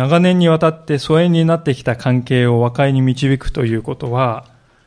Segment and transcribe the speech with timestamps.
[0.00, 4.46] 長年にわたって疎遠になってきた関係を和解に導くということは、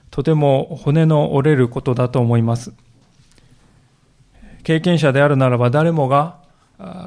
[0.09, 2.73] とても骨の折れることだと思います。
[4.63, 6.40] 経験者であるならば誰もが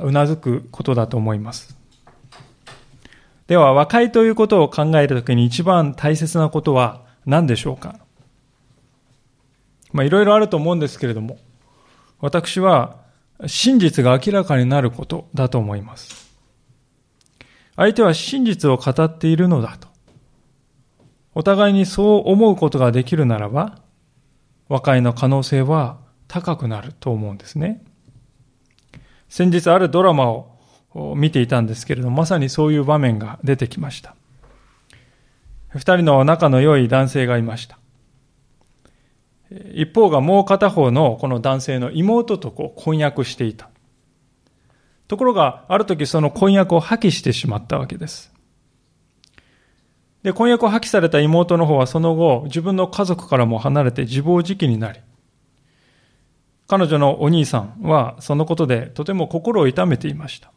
[0.05, 1.77] うなずくことだと思います。
[3.49, 7.97] では、和解ということを考えるときに一番大切なことは何でしょうか？
[9.93, 11.39] まあ、いろいろあると思うんですけれども、
[12.21, 12.99] 私は
[13.49, 16.26] 真実が明らかになることだと思います。
[17.77, 19.89] 相手は真実を語っているのだと。
[21.35, 23.79] お互いにそう思うことができるならば、
[24.69, 27.85] 和解の可能性は高くなると思うんですね。
[29.29, 30.57] 先日あるドラマを
[31.15, 34.15] 見ていたんですけれども、まさにそういう場面が出てきました。
[35.69, 37.79] 二人の仲の良い男性がいました。
[39.75, 43.69] 一方がもう片方のこの男性の妹とこう婚約していた。
[45.09, 48.33] ところが、ある時その婚約を破棄してしまったわけです。
[50.23, 55.01] で、婚約を破棄された妹の方はその後、自分の家族からも離れて自暴自棄になり、
[56.67, 60.51] 彼女のお兄さんはそのことでとても心を痛めていました。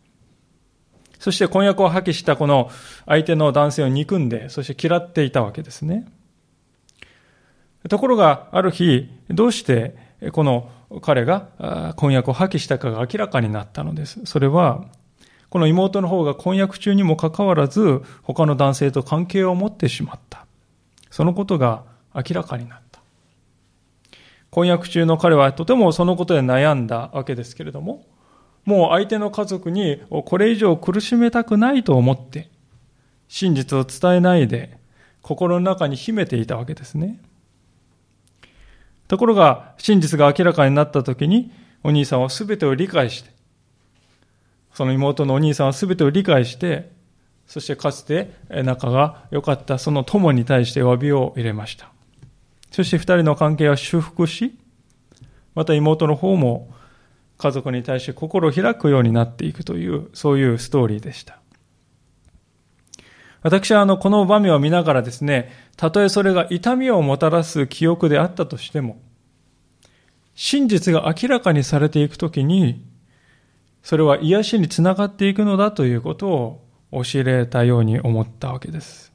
[1.20, 2.72] そして婚約を破棄したこの
[3.06, 6.08] 相手の男性を憎んで、そして嫌っていたわけですね。
[7.88, 9.96] ところが、ある日、どうして
[10.32, 14.22] この彼が婚約を破棄したかが明らかになったのです。
[14.26, 14.86] それは、
[15.50, 20.46] この妹の方が婚約中にもかかわらず、他の男性と関係を持ってしまった。
[21.10, 23.00] そのことが明らかになった。
[24.52, 28.06] 婚約中の彼はとてもそのことで悩んだわけですけれども、
[28.66, 32.50] もう相手の家族にこれ以上苦しめたくないと思って、
[33.28, 34.78] 真実を伝えないで、
[35.22, 37.20] 心の中に秘めていたわけですね。
[39.10, 41.52] ところが、真実が明らかになった時に、
[41.84, 43.32] お兄さんは全てを理解して、
[44.72, 46.92] その妹のお兄さんは全てを理解して、
[47.48, 51.92] そしてかつて仲が良かったその友に対して詫びを入れました。
[52.70, 54.60] そして二人の関係は修復し、
[55.56, 56.72] また妹の方も
[57.40, 61.39] 家族に対して心を開くようになっていくという、そういうストーリーでした。
[63.42, 69.02] 私はあの、この場面を見ながらですね、たとえそれが痛みをもたらす記憶であったとしても、
[70.36, 72.84] 真実が明らかにされていくときに、
[73.82, 76.62] それは癒しにつながっていくのだということを
[76.92, 79.14] 教えたように思ったわけです。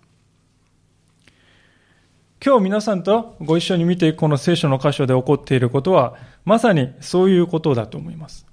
[2.45, 8.47] 今日皆さんとご一緒に見ていくこの聖書の箇所で起こっていることは、まさにそういうことだと思います。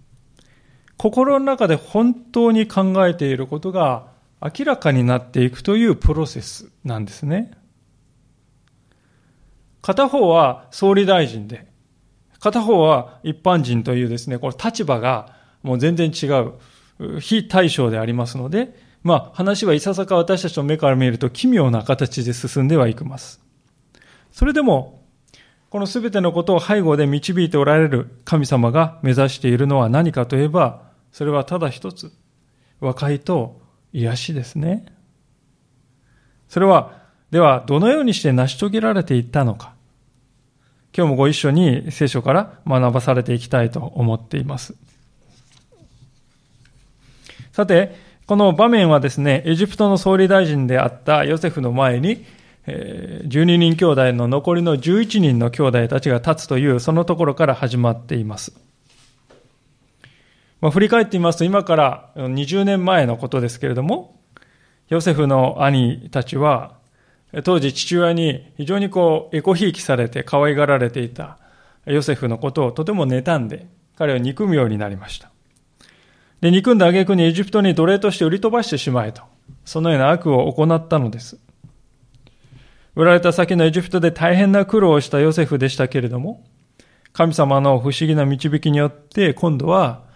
[0.97, 4.10] 心の中で本当に考えていることが
[4.41, 7.51] 明らかになっていくというプロセスなんですね。
[9.81, 11.67] 片方は総理大臣で、
[12.39, 23.43] 片方は一般人というですね、この立場がもう全然違う、非対称でありますので、まあ話はいささか私たちの目から見ると奇妙な形で進んではいきます。
[24.31, 25.03] それでも、
[25.69, 30.81] この全てのことを背後で導いておられる神様が目指しているのは何かといえば、
[31.11, 32.11] それはただ一つ、
[32.79, 33.60] 和解と
[33.93, 34.85] 癒しですね。
[36.47, 39.73] それは、では、どのようにして成し遂げられていったのか。
[40.95, 44.75] 今日もご一緒に聖書から学ばされていきたいと思っています。
[47.53, 47.95] さて、
[48.27, 52.25] この場面はですね、エジプトの総理大臣であったヨセフの前に、
[52.67, 58.53] 12人兄弟の残りの11人の兄弟たちが立つという、そのところから始まっています。
[60.61, 64.19] まあ、振り返ってみますと、今から20年前のことですけれども、
[64.89, 66.75] ヨセフの兄たちは、
[67.43, 71.39] 当時父親に非常にこう、エコひいきされて可愛がられていた
[71.85, 75.31] ヨセフのことをとても妬んで、彼を憎むようになりました。
[76.41, 79.23] で、憎んだ挙句にエジプトに奴隷として売り飛ばしてしまえと、
[79.65, 81.39] そのような悪を行ったのです。
[82.95, 86.43] 売られた先のエジプトで大変な苦労をしたヨセフでしたけれども、
[87.13, 90.10] 神様の不思議な導きによって、今度は、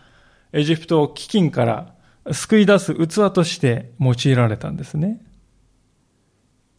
[0.56, 1.94] エジプトを飢饉から
[2.32, 5.22] 救い出す器として用いられたんですね。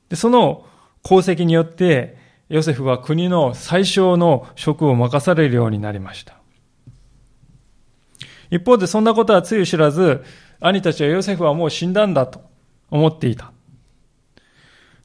[0.08, 0.66] で、その
[1.04, 2.16] 功績によって、
[2.48, 6.38] ヨセフは国の最小の職を任されるようになりました。
[8.50, 10.24] 一方でそんなことはつゆ知らず、
[10.58, 12.40] 兄たちはヨセフはもう死んだんだと
[12.90, 13.52] 思っていた。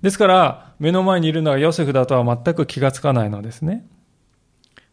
[0.01, 3.85] ですから、目の前にいるのがヨセフだとは全く気がつかないのですね。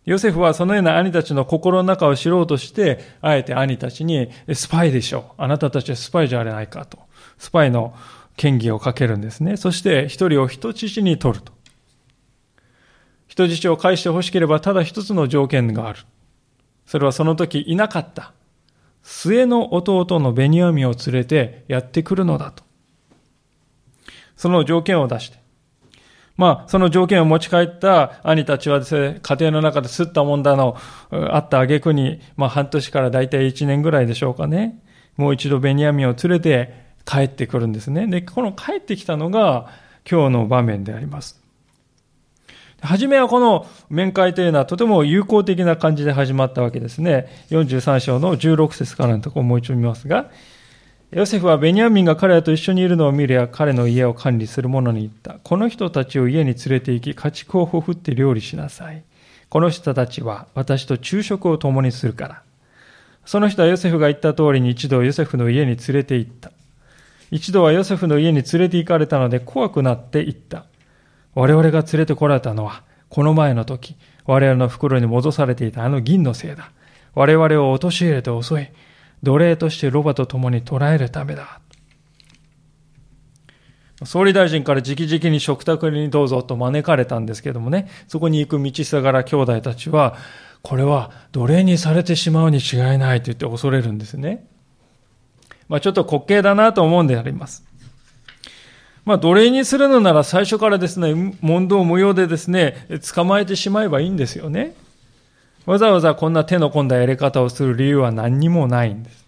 [0.08, 5.42] ヨセフはそのような兄たちの心の中を知ろうとして、あえて兄たちに、スパイでしょう。
[5.42, 6.98] あなたたちはスパイじゃあれないかと。
[7.36, 7.94] スパイの
[8.34, 9.58] 権威をかけるんですね。
[9.58, 11.52] そして一人を人質に取ると。
[13.26, 15.98] 人質を返して欲しければただ一つの条件がある。
[16.86, 18.32] それはその時いなかった。
[19.02, 22.64] 末の弟のベニヤミを連れてやってくるのだと。
[24.36, 25.38] その条件を出して、
[26.38, 30.76] まあ、その条件を持ち帰った兄たちはですね、家庭の中で吸ったもんだの、
[31.10, 34.80] あった挙句に、まあ、半年から大体1年ぐらいでしょうかね。
[35.16, 36.72] もう一度ベニヤミンを連れて
[37.04, 38.06] 帰ってくるんですね。
[38.06, 39.68] で、この帰ってきたのが
[40.08, 41.42] 今日の場面であります。
[42.80, 47.26] はじめはこの面会というのはとても友好的な感じで始まったわけですね。
[47.50, 50.30] 43章の16節からのところをもう一度見ますが、
[51.10, 55.38] ヨセフはベニヤミンが彼らと一緒にいるのを見るや彼の家を管理する者に言った。
[55.42, 59.02] この人たちを家に連れて行き、家畜をほふって料理しなさい。
[59.48, 62.42] この人たちは私と昼食を共にするから。
[63.24, 66.50] その人はヨセフが言った通りに一度ヨセフの家に連れて行った。
[67.30, 70.66] 一度はヨセフの家に連れて行かれたので怖くなって行った。
[71.34, 73.96] 我々が連れてこられたのは、この前の時、
[74.26, 76.70] 我々の袋に戻されていたあの銀のせいだ。
[77.14, 78.66] 我々を陥れて襲い、
[79.22, 81.60] 奴隷としてロバと共に捕らえるためだ。
[84.04, 90.16] 総理大臣から直々に食卓にどうぞと招かれたんですけどもね、そこに行く道すがら兄弟たちは、
[90.62, 94.46] これは奴隷にされてしまうに違いないと言って恐れるんですね。
[95.68, 97.64] まあちょっと滑稽だなと思うんであります。
[99.08, 104.74] まあ、奴隷にするのなら最初からですね、問答無用でですね、捕まえてしまえばいいんですよね。
[105.68, 109.26] わざわざこんな手の込んだやり方をする理由は何にもないんです。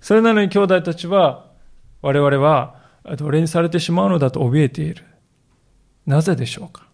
[0.00, 1.44] それなのに兄弟たちは、
[2.00, 5.04] 我々は奴隷にされてしまうのだと怯えている。
[6.06, 6.86] なぜでしょうか？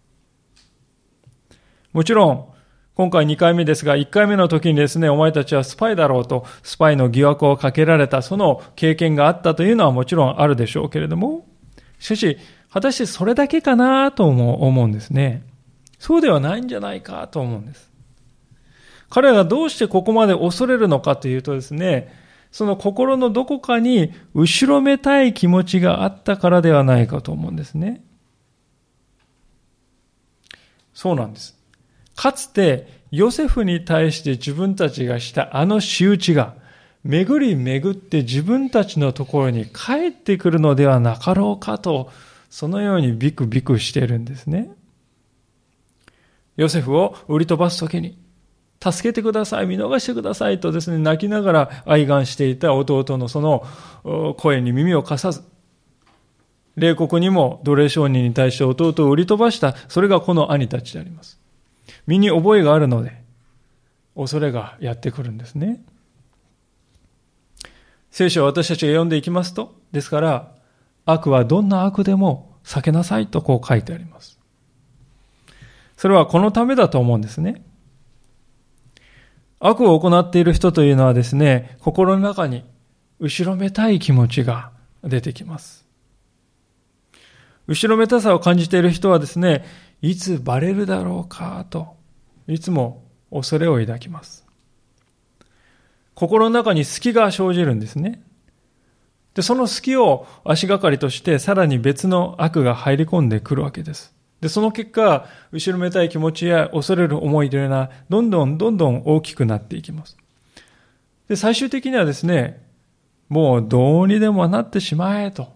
[1.93, 2.45] もちろん、
[2.93, 11.47] 今回2回目ですが、1回目の時にですね、お前たちはスパイだろうと、スパイの疑惑をかけられた、その経験があったというのはもちろんあるでしょうけれども、
[11.99, 12.37] しかし、
[12.69, 15.43] 果たしてそれだけかなとも思うんですね。
[15.99, 17.88] そうではないんじゃないかと思うんです。
[19.09, 22.13] 彼らがどうしてここまで恐れるのかというとですね、
[22.51, 28.03] その心のどこかに後ろめたい気持ちがあったからではないかと思うんですね。
[30.93, 31.57] そうなんです。
[32.15, 36.55] かつてヨセフに対して自分たちがしたあの仕打ちが
[37.03, 42.11] 巡り巡って自分たちのところに帰ってくるのではなかろうかと、
[42.49, 44.71] そのようにビクビクしているんですね。
[46.57, 48.17] ヨセフを売り飛ばすときに、
[48.81, 53.65] 助けてください、見逃してくださいとですね、泣きながら哀願していた弟のその
[54.37, 55.43] 声に耳を貸さず、
[56.77, 61.39] 冷酷にも奴隷商人に対して弟を売り飛ばした、それがこの兄たちであります。
[62.07, 63.21] 身に覚えがあるので、
[64.15, 65.83] 恐れがやってくるんですね。
[68.11, 70.51] 聖書を私たちが読んでいきますと、ですから、
[71.05, 74.39] 悪はどんな悪でも避けなさいとこう書いてあります。
[75.97, 77.61] それはこのためだと思うんですね。
[79.59, 82.63] 悪を行っている人というのはですね、心の中に
[83.19, 84.71] 後ろめたい気持ちが
[85.03, 85.85] 出てきます。
[87.67, 89.65] 後ろめたさを感じている人はですね、
[90.01, 91.97] いつバレるだろうかと、
[92.47, 94.45] いつも恐れを抱きます。
[96.15, 98.21] 心の中に隙が生じるんですね。
[99.33, 104.15] で、その隙を足がかりとしてさらに別の悪が入り込んでくるわけです。
[104.41, 110.17] で、その結果、後ろめたい気持ちや恐れる思いというのは、どんどんどんどん大きくなっていきます。
[111.27, 112.63] で、最終的にはですね、
[113.27, 115.53] もうどうにでもなってしまえと、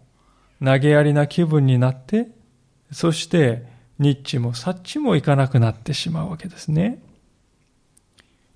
[0.63, 2.27] 投げやりな気分になって、
[2.91, 7.01] そして、ニッチもサッチもいかなくなってしまうわけですね。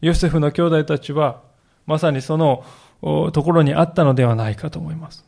[0.01, 1.41] ヨセフの兄弟たちは、
[1.86, 2.63] まさにその
[3.01, 5.26] ところにあったのではないかと思います。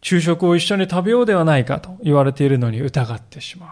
[0.00, 3.70] 昼食を一緒に食べようではないかと言われているのに疑ってしまう。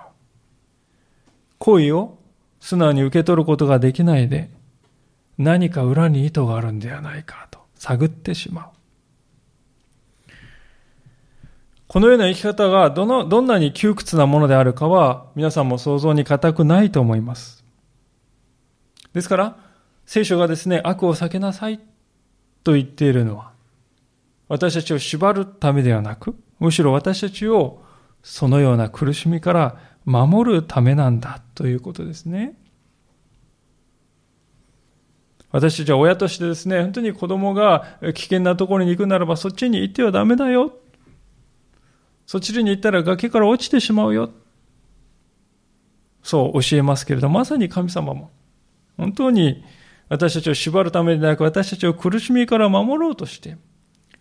[1.58, 2.18] 恋を
[2.60, 4.50] 素直に受け取ることができないで、
[5.38, 8.76] 何か裏に意図があるんではないかと探ってしまう。
[11.88, 17.64] このような生き方がどの、どんなに窮屈なものであるかは皆さんも想像に難くないと思います。
[19.12, 19.56] ですから、
[20.04, 21.80] 聖書がですね、悪を避けなさい
[22.64, 23.52] と言っているのは、
[24.48, 27.82] 私たちを縛るためではなく、むしろ私たちを
[28.22, 32.56] そのような苦しみから守るためなんだということですね。
[35.50, 40.76] 私たちは親としてですね、本当に子供が危険なところに行くならばそっちに行ってはダメだよ。
[42.26, 44.30] そっちに行ったら崖から落ちてしまうよ。
[46.22, 48.30] そう教えますけれど、まさに神様も
[48.96, 49.64] 本当に
[50.08, 53.56] 私たちを縛るためでなく、私たちを苦しみから守ろうとして、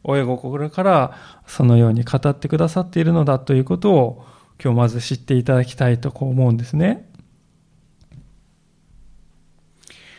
[0.07, 4.25] 親心からそのように語ってくださっているのだということを、
[4.63, 7.09] 今日まず知っていただきたいとこう思うんですね。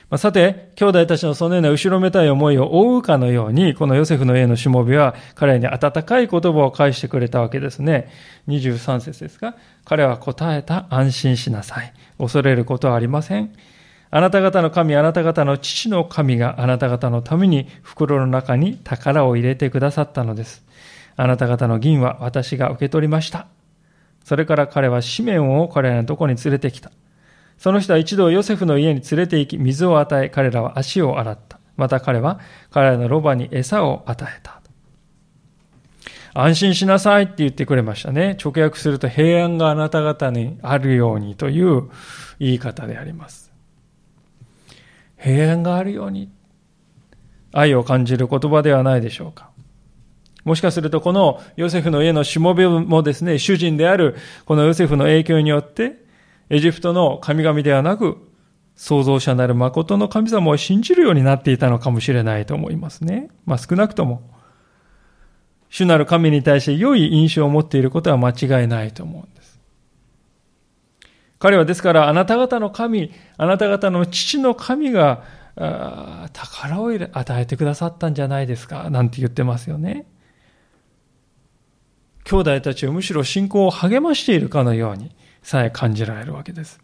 [0.08, 8.08] まあ、さて、兄弟たちのそのような後ろめたい思いを覆うかのように、このヨセフの家のしもべは彼に温かい言葉を返してくれたわけですね。
[8.48, 11.92] 23節ですが、彼は答えた、安心しなさい。
[12.18, 13.52] 恐れることはありません。
[14.16, 20.64] あなた方の神、あなた方の父の神があなた方のために袋の中に宝を入れてくださったのです。
[21.16, 23.46] あなた方の銀は私が受け取りました。
[24.24, 26.92] それから彼は紙面を彼らのとこに連れてきた。
[27.58, 31.60] その人は一度ヨセフの家に連れて行き、水を与え、彼らは足を洗った。
[31.76, 34.62] また彼は彼らのロバに餌を与えた。
[36.32, 38.38] 安心しなさいって言ってくれましたね。
[38.42, 41.90] 直訳すると平安があなた方にあるようにという
[42.38, 43.45] 言い方であります。
[45.26, 46.30] 平安があるように。
[47.52, 49.50] 愛を感じる言葉ではないでしょうか。
[50.44, 54.14] もしかするとこのヨセフの家のしもべもですね、主人である
[54.44, 56.04] このヨセフの影響によって、
[56.48, 58.18] エジプトの神々ではなく、
[58.76, 63.28] 創造者なる誠の神様を信じるようになっていたのかもしれないと思いますね。
[63.46, 64.30] まあ少なくとも、
[65.70, 69.35] 主なる神に対して良い印象を持っていることは間違いないと思う。
[71.38, 75.22] 彼はですから、あなた方の神、あなた方の父の神が、
[76.32, 80.06] 宝を与えてくださったんじゃないですか、なんて言ってますよね。
[82.24, 86.80] 兄弟たちをむしろ信仰を励ましているかのように、さえ感じられるわけです。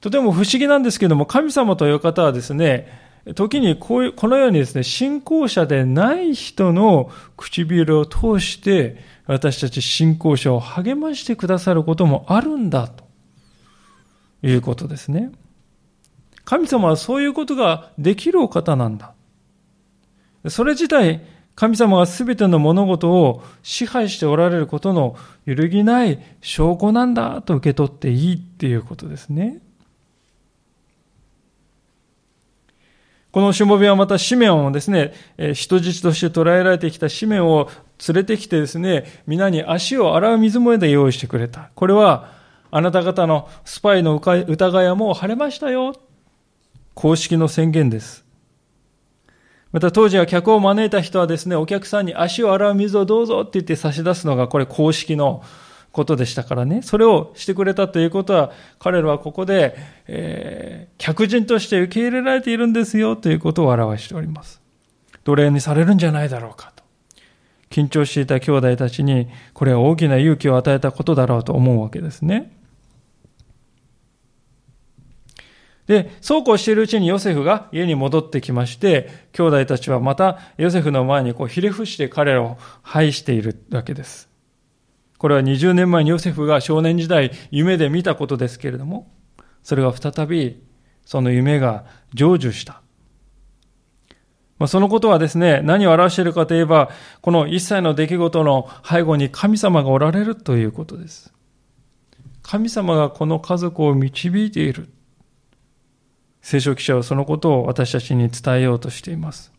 [0.00, 2.88] とても不思議なんですけども、神様という方はですね、
[3.34, 13.04] 時にこういう、このようにですね、信仰者でない人の唇を通して、私たち信仰者を励ましてくださることもあるんだ、と
[14.42, 15.32] いうことですね。
[16.44, 19.14] 神様はそういうことができるお方なんだ。
[20.48, 25.16] それ自体、神様が全ての物事を支配しておられることの
[25.46, 29.60] 揺るぎない証拠なんだと受け取っていいっていうことですね。
[33.30, 35.12] このしもべはまたシメオンをですね、
[35.54, 37.70] 人質として捕らえられてきたシメオンを
[38.06, 41.70] 連れてきてですね、皆に足を洗う水もえで用意してくれた。
[41.74, 42.32] これは、
[42.70, 45.94] あなた方のスパイの疑いはもう晴れましたよ。
[46.94, 48.24] 公式の宣言です。
[49.70, 55.42] また当時は客を招いた人はですね、お客さんに足を洗う水をどうぞって言って差し出すのがこれ公式の
[55.90, 56.82] ことでしたからね。
[56.82, 59.76] それをしてくれたということは、彼らはここで、
[60.08, 64.60] えー、客人として受け入れられているんですよということを表しております。
[65.24, 66.73] 奴隷にされるんじゃないだろうか。
[67.74, 72.52] 緊張していた兄弟たちに、これは大きな勇気を与えたことだろうと思うわけですね。
[75.88, 84.28] で、そうこうしているうちにヨセフが家に戻ってきまして、兄弟たちはまたヨセフの前にこうひれ伏して彼らを拝しているわけです。
[85.18, 89.10] これは20年前にヨセフが少年時代夢で見たことですけれども、
[89.64, 90.62] それが再び
[91.04, 92.83] その夢が成就した。
[94.58, 101.32] まあ、そのことはですね、何を表しているかといえば、この一切の出来事の背後に神様がおられるということです。
[102.42, 104.88] 神様がこの家族を導いている。
[106.40, 109.50] 聖書記者はそのことを私たちに伝えようとしています。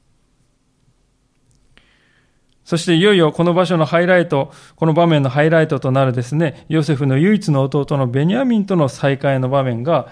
[2.64, 10.08] そしていよいよこの場所のハイライト、この場面のハイライトとなるですね、ヨセフの唯一の弟のベニヤミンとの再会の場面が、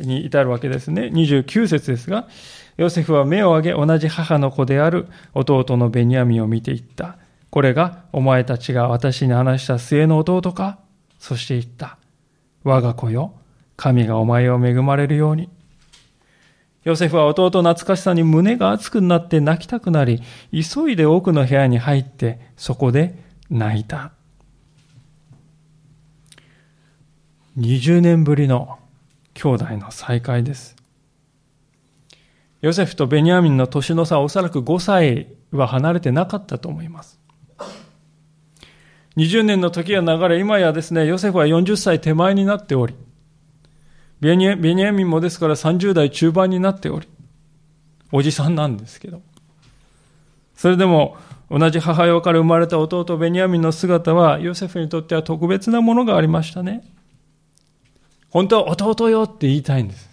[0.00, 1.10] に至るわけですね。
[1.12, 2.28] 29節ですが、
[2.76, 7.18] ヨセフは目を上げ同じ母の子である弟のベニヤミンを見ていった。
[7.50, 10.78] これがお前たちが私に話した末の弟か？
[11.18, 11.98] そして言った。
[12.64, 13.34] 我が子よ、
[13.76, 15.50] 神がお前を恵まれるように。
[16.84, 24.12] ヨセフは弟懐かしさに胸が熱くなって泣きたくなり、急いで奥の部屋に入って、そこで泣いた。
[27.58, 28.78] 20年ぶりの
[29.34, 30.74] 兄弟の再会です。
[32.62, 37.20] ヨセフとベニヤミンの年の差はおそらく5歳は離れてなかったと思います。
[39.16, 42.94] 20年の時が流れ、今やですね、ヨセフは40歳手前になっており、
[44.20, 47.08] ベニヤミンもですから30代中盤になっており、
[48.12, 49.20] おじさんなんですけど。
[50.54, 51.16] それでも、
[51.50, 56.84] 同じ母親から生まれた弟ベニヤミンの姿は、ヨセフにとっては特別なものがありましたね。
[58.30, 60.11] 本当は弟よって言いたいんです。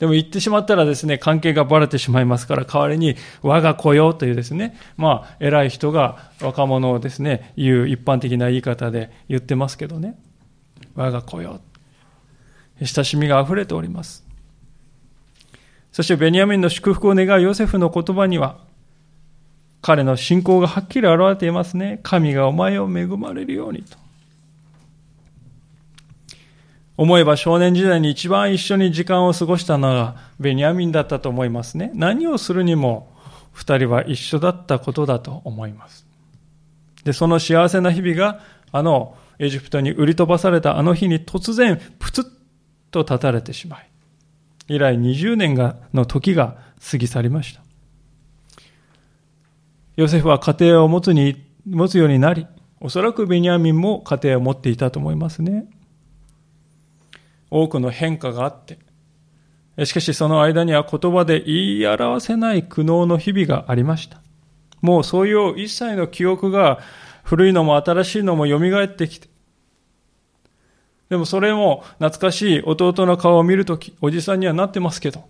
[0.00, 10.18] でも言ってしまったらですね、関係がばれてしまいますから、代わりに、我が子よというですね、まあ、偉い人が若者をですね、言う一般的な言い方で言ってますけどね。
[10.94, 11.60] 我が子よ。
[12.82, 14.24] 親しみが溢れております。
[15.92, 18.56] そしてベニヤミンの祝福を願うヨセフの言葉には、
[19.82, 22.00] 彼の信仰がはっきり現れていますね。
[22.02, 23.98] 神がお前を恵まれるようにと。
[27.00, 31.90] 思えば少年時代に一番一緒に時間を過ごしたのがベニヤミンだったと思いますね。
[31.94, 33.10] 何をするにも
[33.52, 36.06] 二人は一緒だったことだと思います。
[37.02, 38.40] で、その幸せな日々が
[38.70, 42.24] あのエジプトに売り飛ばされたあの日に突然プツッ
[42.90, 43.88] と立たれてしまい、
[44.68, 46.58] 以来20年がの時が
[46.90, 47.62] 過ぎ去りました。
[49.96, 52.46] ヨセフは家庭を持つに、持つようになり、
[52.78, 55.64] おそらくベニヤミンも家庭を持っていたと思いますね。
[57.50, 58.78] 多くの変化があって、
[59.84, 64.20] しかしその間には言葉で言い表せない苦悩の日々がありました。
[64.80, 66.80] もうそういう一切の記憶が
[67.22, 69.28] 古いのも新しいのも蘇ってきて、
[71.08, 75.24] でもそれも懐かしい弟の顔を見るとき、おじさんにはなってますけど、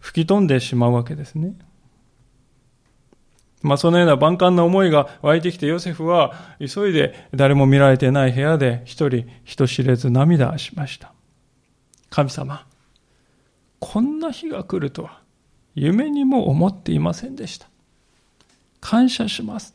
[0.00, 1.54] 吹き飛んでしまうわけですね。
[3.62, 11.13] まあそのような万感な思いが湧いてきてヨセフは急いで誰も見られてない部屋で一人人知れず涙しました。
[12.14, 12.64] 神様、
[13.80, 15.20] こんな日が来るとは
[15.74, 17.66] 夢にも思っていませんでした。
[18.80, 19.74] 感謝します。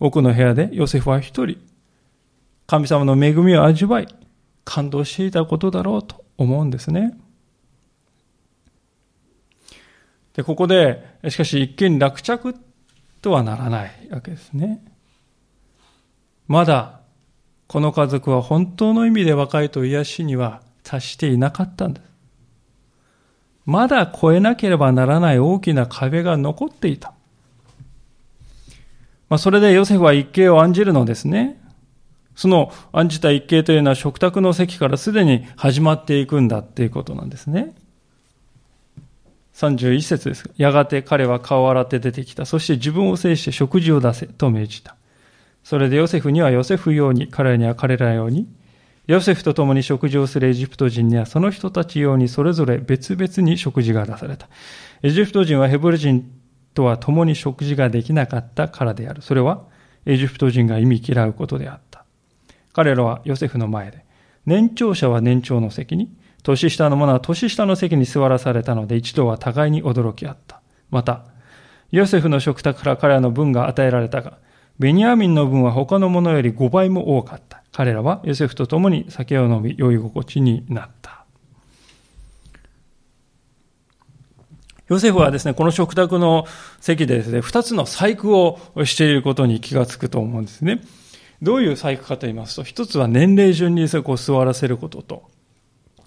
[0.00, 1.58] 奥の部屋でヨセフは一人
[2.66, 4.08] 神様の恵みを味わい、
[4.64, 7.14] 感動していたことだろうと思うんですね。
[10.32, 12.56] で、ここで、しかし一見落着
[13.20, 14.82] とはならないわけですね。
[16.48, 17.00] まだ、
[17.66, 22.04] この家族は本当の意味で若いと癒しには達していなかったんです。
[23.66, 27.14] まだ越えなければならない大きな壁が残っていた。
[29.28, 31.60] まあ、それでヨセフは一計を案じるのですね。
[32.36, 37.74] その案じた一形というのは食卓の席からすでに始まっていくんだっていうことなんですね。
[39.54, 40.50] 31節です。
[40.56, 42.44] やがて彼は顔を洗って出てきた。
[42.44, 44.96] そして自分を制して食事を出せと命じた。
[45.62, 48.48] それでヨセフにはヨセフ用に、彼らには彼ら用に、
[49.06, 54.48] ヨセフと共に食事をするエジプト人にはその人たち用にそれぞれ別々に食事が出された。
[55.02, 56.30] エジプト人はヘブル人
[56.72, 59.20] とは共に食事ができなかったからである。
[59.20, 59.64] それは
[60.06, 62.04] エジプト人が意味嫌うことであった。
[62.72, 64.04] 彼らはヨセフの前で、
[64.46, 66.10] 年長者は年長の席に、
[66.42, 70.60] 年下の者は年下の席に座らされたので一度は互いに驚き合った。
[70.90, 71.24] また、
[71.90, 74.38] ヨセフの食卓から彼らの分が与えられたが、
[74.78, 77.62] ベニヤミンの分は他の者より5倍も多かった。
[77.72, 81.24] 彼らはヨセフと共に酒を飲み、酔い心地になった。
[84.88, 86.46] ヨセフはですね、この食卓の
[86.80, 90.82] 席でですね、二つの細工をしていることに気がつくと思うんですね。
[91.40, 95.30] どういう細工かと言いますと、一つは年齢順にそこう座らせることと、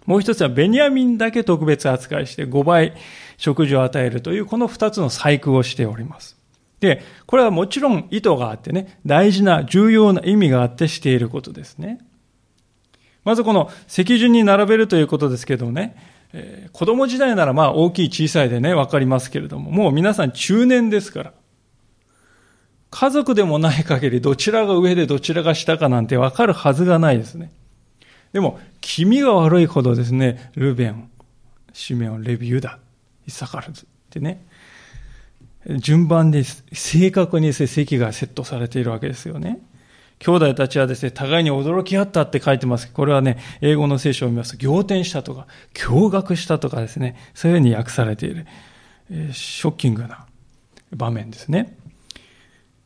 [0.06, 2.94] もう一つはベニヤミンだけ特別扱いして5倍
[3.38, 6.37] 食事を与えるというこの二つの細工をしております。
[6.80, 12.00] で、これはもちろん意図があってね、大事な重要な意味があってしていることですね。
[13.24, 15.96] まずこの席順に並べるということですけどね、
[16.34, 21.34] えー、子供時代ならまあ大きい小さいでね、わかりますけれども、もう皆さん中年ですから、
[22.90, 27.52] 家族でもない限りどちらが上でどちらが下かなんてわかるはずがないですね。
[28.34, 31.10] でも、気味が悪いほどですね、ルベン、
[31.74, 32.80] シメオン、レビューダ、
[33.26, 34.46] イサカルズってね、
[35.76, 39.60] 順番で正確に席がセットされているわけですよね。
[40.20, 42.92] 兄弟たちはですね、互いに驚き合ったって書いてます。
[42.92, 48.48] これはね、英語の聖書を見ますと、仰天したとか、驚愕したとかですね、そういうふうに訳されている、
[49.12, 50.26] えー、ショッキングな
[50.96, 51.78] 場面ですね。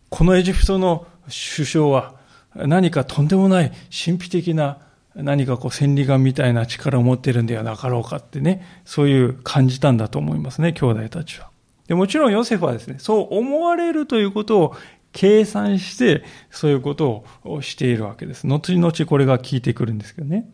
[0.09, 1.07] このエジプトの
[1.55, 2.15] 首相は
[2.53, 3.71] 何かとんでもない
[4.05, 4.79] 神秘的な
[5.15, 11.50] 何かこう千里眼みたいな力を持ってるんではなかろうかってね、そういう感じたんだと思いますね、兄弟たちは。
[11.91, 14.75] でもちろんヨセフはですね、そう思われるということを
[15.11, 18.47] 計算して、そういうことをしているわけです。
[18.47, 20.49] 後々これが効いてくるんですけどね。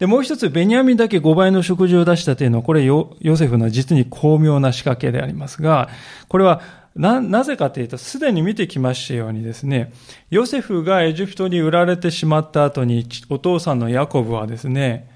[0.00, 5.90] で、もう一つ、ベニヤミンだけ5倍の食事を出したというのは、これヨセフの実に巧妙な仕掛けでありますが、
[6.26, 6.60] これは
[6.96, 9.92] な、なぜかというと、すでに見てきましたようにですね、
[10.30, 15.08] ヨセフがエジプトに売られてしまった後に、お父さんのヤコブはですね、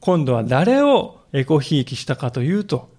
[0.00, 2.97] 今度は誰をエコひいきしたかというと、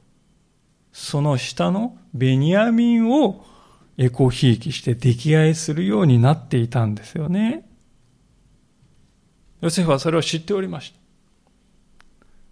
[0.92, 3.46] その下のベニヤミンを
[3.98, 7.66] エコひいきして溺愛するようになっていたんですよね。
[9.62, 11.00] ヨセフはそれを知っておりました。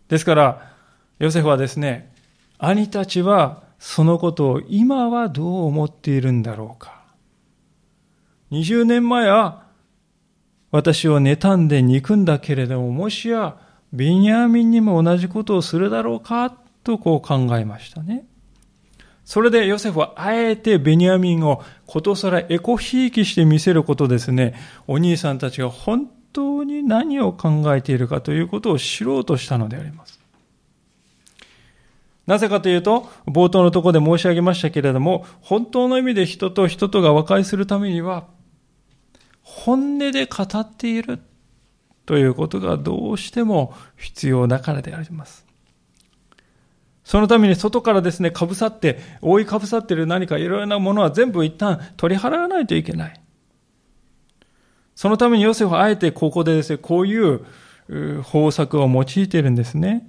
[0.10, 0.74] ですから、
[1.20, 2.14] ヨセフはですね、
[2.58, 7.02] 兄たちはそのことを今はどう思っているんだろうか。
[8.52, 9.64] 20年前は
[10.72, 13.58] 私を妬んで憎んだけれども、もしや
[13.94, 18.26] ベニヤミンにも同じことをするだろうかとこう考えましたね。
[19.26, 24.56] それでヨセフはあえてベニヤミンをことさらエコひいきして見せることですね。
[24.88, 30.18] お兄さんたちが本当に何を考えているかということを知ろうとしたのであります。
[32.26, 38.28] なぜかというと、冒頭のところで申し上げましたけれども、本当の意味で人と人とが和解するためには、
[39.42, 41.20] 本音で語っている
[42.06, 45.47] ということがどうしても必要だからであります。
[47.08, 53.22] そのために外からですね、かぶさって、覆いかぶさっている何かいろいろなものは全部一旦取り払わないといけない。
[54.94, 60.06] そのためにヨセフはあえてここでですね、こういう方策を用いているんですね。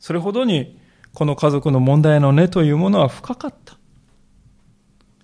[0.00, 0.80] それほどに
[1.12, 3.76] この家族の問題の根というものは深かった。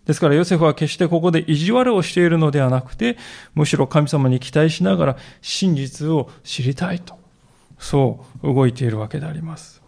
[0.04, 3.16] ですからヨセフは決してここで意地悪をしているのではなくて、
[3.54, 7.18] むしろ神様に期待しながら真実を知りたいと、
[7.78, 9.79] そう動いているわけであります。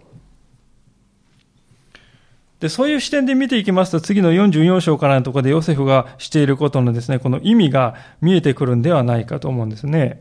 [2.63, 10.21] で、そういう視点で見ていきますと、次の44章からのところでヨセフがしていることのですね、この意味が見えてくるんではないかと思うんですね。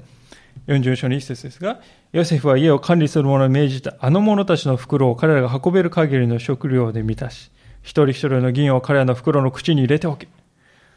[0.65, 1.82] 44章の一節ですが、
[2.13, 7.51] ヨセフは家を管理する者に命じたあの者たちの袋を彼らが運べる限りの食料で満たし、
[7.84, 10.27] 一人一人の銀を彼らの袋の口に入れておけ。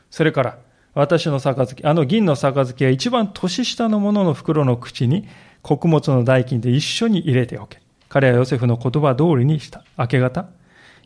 [0.09, 0.59] それから、
[0.95, 5.29] 私の杯、あの銀の杯は一番年下の者の袋の口に
[5.61, 7.81] 穀物の代金で一緒に入れておけ。
[8.09, 9.85] 彼はヨセフの言葉通りにした。
[9.99, 10.49] 明け方、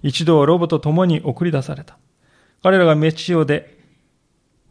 [0.02, 1.98] 一度はロボと共に送り出された。
[2.62, 3.78] 彼らがメチオで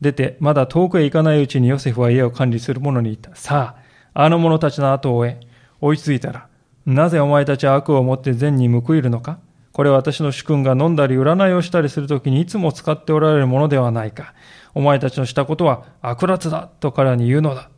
[0.01, 3.35] 出て、まだ遠くへ行かないうちにヨセフは家を管理する者に言った。
[3.35, 3.77] さ
[4.13, 5.39] あ、あの者たちの後を追え、
[5.81, 6.47] 追いついたら、
[6.85, 9.39] なぜお前たちは悪を持って善に報いるのか？
[9.73, 14.33] これは私の主君が飲んだり占いをしたりするときにいつも使っておられるものではないか。
[14.73, 17.69] お前たちのしたことは悪辣だと彼らに言うのだ。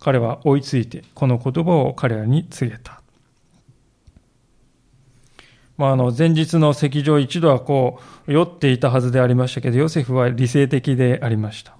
[0.00, 3.01] 彼は追いついて、この言葉を彼らに告げた。
[5.76, 11.74] まあ、あの前日の席上一度はこう酔っていたはずでありましたけどヨセフは理性的でありました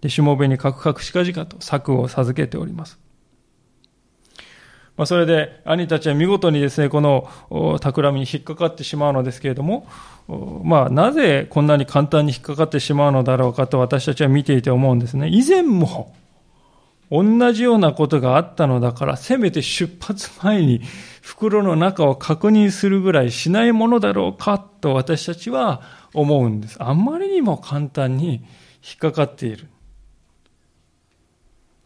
[0.00, 2.98] でしもべにカクカクしかじかと策を授けております
[4.98, 9.86] まあ、それで兄たちは見事にですね、この企みに引っかかってしまうのですけれども、
[10.64, 15.28] まあ、なぜこんなに簡単に引っかかってしまうのだろうかと私たちは見ていて思うんですね。
[15.28, 16.12] 以前も
[17.10, 20.82] 同じようなことがあったのだから、せめて出発前に
[21.22, 25.82] 袋の中を確認するぐらいしないものだろうかと私たちは
[26.14, 26.76] 思うんです。
[26.82, 28.44] あんまりにも簡単に
[28.82, 29.68] 引っかかっている。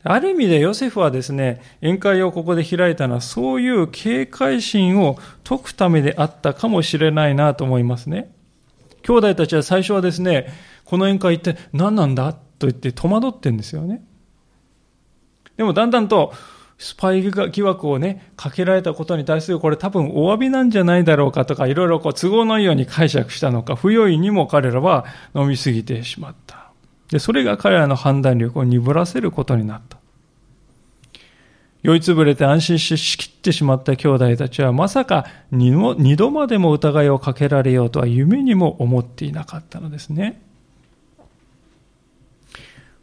[0.05, 8.33] ある意味でヨセフはですね、宴会をここで開いたのはそういう警戒心を解くためであったかもしれないなと思いますね。
[9.03, 10.49] 兄弟たちは最初はですね、
[10.85, 14.05] この宴会って何なんだと言って戸惑ってんですよね。
[15.63, 16.33] でもだんだんと
[16.77, 25.05] スパイ疑惑をね、かけられたことに対するこれ多分お詫びなんじゃないだろうかとか、いろいろこう都合のいいように解釈したのか、不用意にも彼らは
[25.37, 26.73] 飲みすぎてしまった。
[27.11, 29.99] で、それが彼らの判断力を鈍らせることになった。
[31.85, 40.43] 酔いつぶれて安心ししきってしまった兄弟たちはまさか二度までも疑いをかけられようとは夢にも思っていなかったのですね。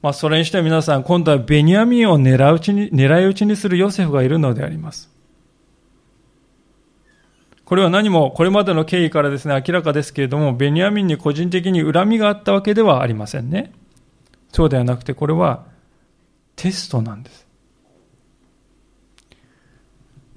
[0.01, 5.09] まあ、それにしては皆さん、今度はベニヤミンを狙い撃ちに、狙い撃ちにするヨセフがいるのであります。
[7.65, 13.73] これは何もこれまでの経緯からですね、明らかですけれども、ベニヤミンに個人的に恨みがあったわけではありませんね。
[14.51, 15.65] そうではなくて、これは
[16.55, 17.45] テストなんです。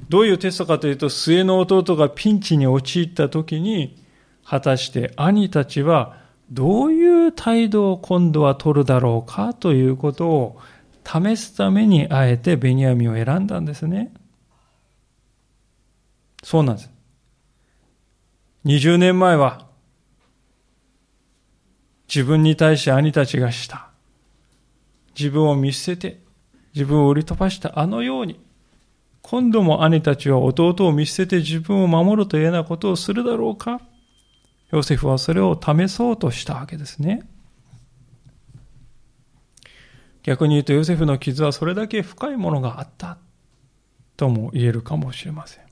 [0.08, 3.96] どういうテストかというと、末の弟がピンチに陥った時に、
[4.44, 6.21] 果たして兄たちは
[6.52, 10.60] どういう態度を今度は取るだろうかということを
[11.02, 14.12] 試すためにあえてベニヤミンを選んだんですね。
[16.42, 16.90] そうなんです。
[18.66, 19.66] 20年前は
[22.06, 23.88] 自分に対して兄たちがした。
[25.18, 26.20] 自分を見捨てて
[26.74, 28.38] 自分を売り飛ばしたあのように
[29.22, 33.80] 今度も兄たちは弟を見捨てて自分を守るというようなことをするだろうか
[34.72, 37.22] ヨセフはそれを試そうとしたわけですね。
[40.22, 43.18] 逆に言うとヨセフの傷はそれだけ深いものがあった
[44.16, 45.64] とも言えるかもしれません。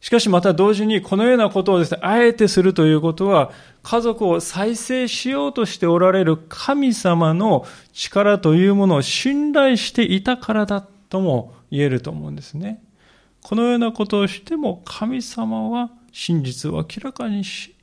[0.00, 12.82] しかしまた同時にこのようなことをですね、あえてするということは、家族を再生しようとしておられる神様の力というものを信頼していたからだとも言えると思うんですね。
[13.42, 17.74] このようなことをしても神様は真実を明らかにし、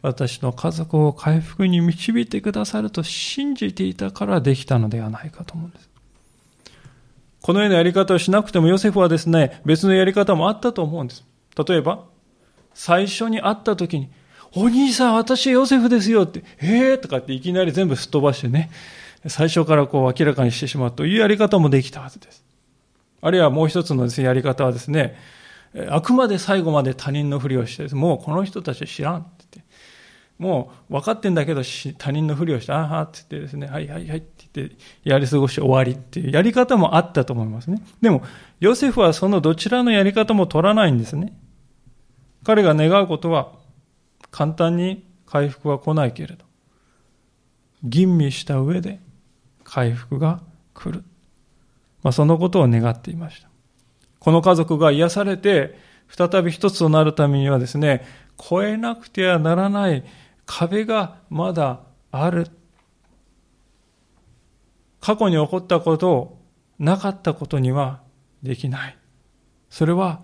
[0.00, 5.90] 私の家族を回復に導いてくださると信じていたからできたのではないかと思うんです。
[7.40, 11.24] このようなやり方をしなくてもヨセフはですね、別のやり方もあったと思うんです。
[11.66, 12.04] 例えば、
[12.74, 14.08] 最初に会った時に、
[14.54, 18.70] お兄さん、私ヨセフですよって、ええー、とかっていきなり全部すっ飛ばしてね、
[19.26, 22.44] 最初からこう明らかにしてしまうというやり方もできたはずです。
[23.20, 25.16] あるいはもう一つのです、ね、やり方はですね、
[25.88, 29.72] あくまで最後まで他人のふりをして、もうこの人たちは知らんって言って、
[30.38, 37.82] もう分かってんだけど他人のふりをして、あはって言ってですね、はいはいはいって言ってやり過ごし終わりっていうやり方もあったと思いますね。
[38.00, 38.22] でも、
[38.60, 41.32] ヨセフはそのどちらのやり方も取らないんですね。
[42.44, 43.52] 彼が願うことは、
[44.30, 46.44] 簡単に回復は来ないけれど、
[47.84, 49.00] 吟味した上で
[49.64, 50.40] 回復が
[50.74, 51.04] 来る。
[52.02, 53.51] まあ、そのことを願っていました。
[54.22, 58.06] この家族が癒されて、再び一つとなるためにはですね、
[58.38, 60.04] 越えなくてはならない
[60.46, 61.80] 壁がまだ
[62.12, 62.46] ある。
[65.00, 66.42] 過去に起こったことを
[66.78, 68.00] なかったことには
[68.44, 68.96] できない。
[69.68, 70.22] それは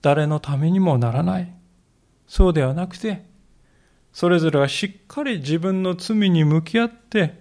[0.00, 1.52] 誰のためにもならない。
[2.28, 3.26] そうではなくて、
[4.12, 7.40] それぞれがしっかり自分の罪に向き合って、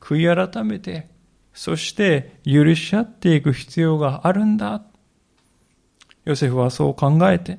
[0.00, 1.10] 悔い改めて、
[1.52, 4.82] そして許し合っていく必要があるんだ。
[6.24, 7.58] ヨセフはそう考えて、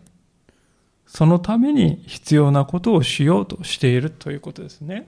[1.06, 5.08] そのために必要なことをしようとしているということですね。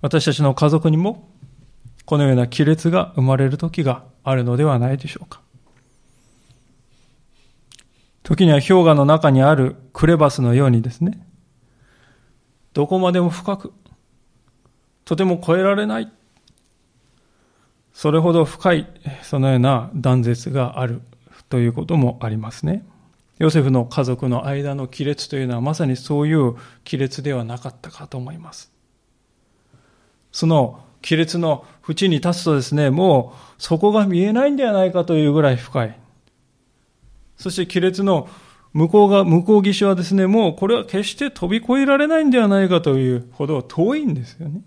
[0.00, 1.28] 私たちの家族にも、
[2.04, 5.40] このような亀裂が生まれる時があるのではないでしょうか。
[8.22, 11.26] 時には氷河の中にあるクレバスのようにですね、
[12.72, 13.72] どこまでも深く、
[15.04, 16.10] とても越えられない、
[17.92, 18.88] それほど深い、
[19.22, 21.02] そのような断絶がある
[21.54, 22.84] ということもありますね。
[23.38, 28.72] ヨセフの家族の間の亀裂というのはまさにそういう亀裂ではなかったかと思います。
[30.32, 35.96] その亀裂の縁に立つとですね、もうそこが見えないんではないかというぐらい深い。
[37.36, 38.28] そして亀裂の
[38.72, 44.60] 向こうが、向こう岸はですね、もうこれは決して飛び越えられないんではないかというほど遠いんですよね。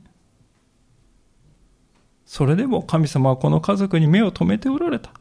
[2.26, 5.12] それでも神様はこの家族に目を留めておられた。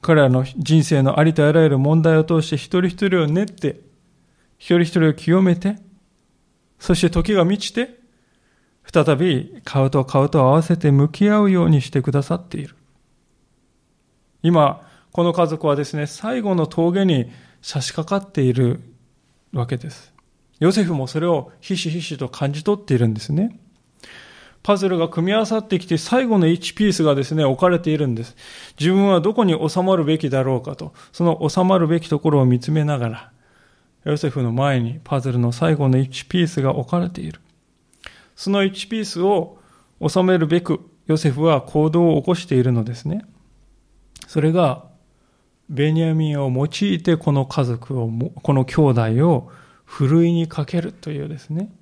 [0.00, 3.80] 彼らの人生のありとあらゆる問題を通して一人一人を練って、
[4.58, 5.76] 一人一人を清めて、
[6.78, 8.00] そして時が満ちて、
[8.92, 12.74] 再び顔と顔と合わせて向き合うようにしてくださっている。
[14.42, 18.80] 今、この家族はですね、最後の峠に差し掛かっている
[19.52, 20.14] わけです。
[20.60, 23.58] ヨセフもそれをひしひしと感じ取っているんですね。
[24.62, 28.36] パズルが組み合わさってきて最後の1ピースがですね、置かれているんです。
[28.78, 33.32] 自分はどこに収まるべきだろうかと、その収まるべきところを見つめながら、
[34.04, 37.40] ヨセフの前にパズルの最後の1ピースが置かれている。
[38.36, 39.58] その1ピースを
[40.06, 43.24] 収めるべく、ヨセフは行動を起こしているのですね。
[44.26, 44.84] それが
[45.70, 48.10] ベニヤミンを用いてこの家族を、
[48.42, 49.50] この兄弟を
[49.84, 51.72] ふるいにかけるというですね、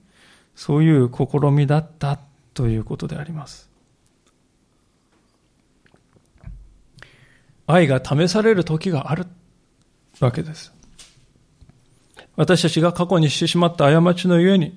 [0.55, 2.19] そういう試みだった
[2.59, 3.71] ということであります。
[7.69, 9.27] 愛が試される時がある
[10.19, 10.75] わけです。
[12.35, 14.77] 私たちが過去にしてしまった過ちのゆえに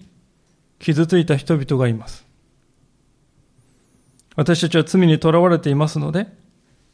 [0.78, 2.24] 傷ついた人々がいます。
[4.36, 6.28] 私たちは罪にとらわれていますので、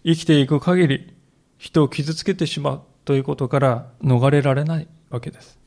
[0.05, 1.13] 生きていく限り
[1.57, 5.59] 人を傷つけてしまうということから逃れられないわけです。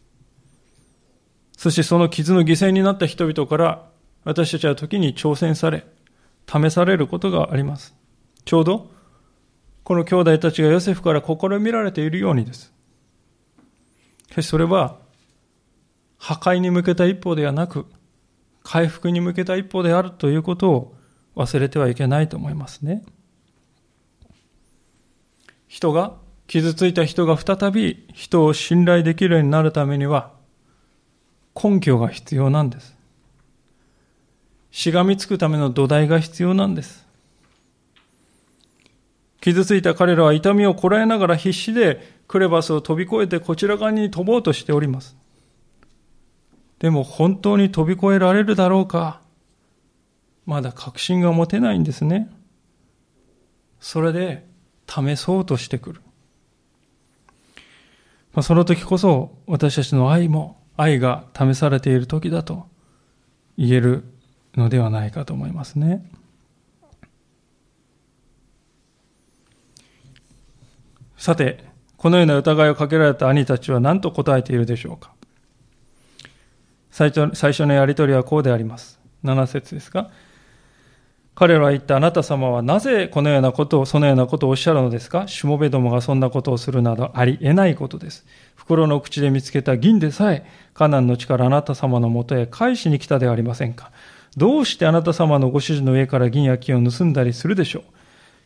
[1.59, 3.90] そしてその傷の犠牲になった人々から
[4.24, 5.87] 私たちは時に挑戦され、
[6.46, 7.94] 試されることがあります。
[8.44, 8.90] ちょうど、
[9.85, 12.72] この兄弟たちがヨセフから試みられているようにです。
[14.28, 14.98] しかしそれは、
[16.18, 17.87] 破壊に向けた一歩ではなく、
[18.62, 20.94] 回復に向けた一歩であるということを
[21.35, 23.02] 忘れてはいけないと思いますね。
[25.66, 30.33] 人が、傷ついた人が再び人を信頼できるようになるためには、
[31.54, 32.99] 根拠が必要なんです。
[34.70, 37.06] しがみつくための土台が必要なんです。
[39.40, 45.16] 傷ついた彼らは痛みをこらえながら必死でクレバスを飛び越えてこちら側に飛ぼうとしております。
[46.78, 49.20] でも本当に飛び越えられるだろうか？
[50.46, 52.30] まだ確信が持てないんですね。
[53.80, 54.46] それで
[54.87, 56.00] 試そうとしてくる。
[58.33, 62.66] まあ、その時こそ私たちの愛も愛が試されている時だと
[63.56, 64.04] 言える
[64.56, 66.04] のではないかと思いますね。
[71.16, 71.64] さて、
[71.96, 75.12] このような疑いをかけられた兄たちは何と答えているでしょうか。
[76.90, 78.98] 最初最初のやりとりはこうであります。
[79.22, 80.10] 7節ですが、
[81.34, 85.28] 彼らは言ったあなた様はなぜこのようなことを、そのようなことをおっしゃるのですか？
[85.28, 88.26] しもべどもがそんなことをするなどあり得ないことです。
[88.56, 93.90] 袋の口で見つけた銀でさえ、カナンの地からあなた様のもとへ返しに来たではありませんか。
[94.37, 97.83] どうしてあなた様のご主人の上から銀や金を盗んだりするでしょう？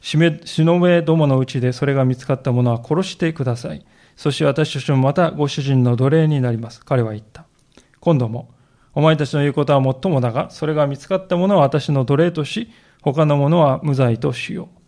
[0.00, 3.84] しめ、しのべどものうちでそれが見つかったものは殺してください。
[4.16, 6.84] そして私たちもまたご主人の奴隷になります。
[6.84, 7.46] 彼は言った。
[8.00, 8.50] 今度も、
[8.94, 12.70] お前たちの言うことはもっともだが、それが見つかったものは私の奴隷とし、
[13.02, 14.78] 他のものは無罪としよう。